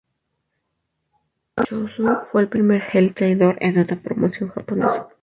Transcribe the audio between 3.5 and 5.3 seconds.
en una promoción japonesa.